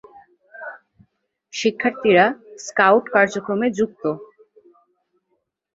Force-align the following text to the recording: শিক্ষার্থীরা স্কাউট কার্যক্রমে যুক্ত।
শিক্ষার্থীরা 1.53 2.25
স্কাউট 2.65 3.05
কার্যক্রমে 3.15 3.67
যুক্ত। 3.77 4.03